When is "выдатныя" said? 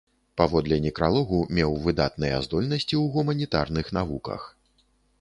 1.85-2.41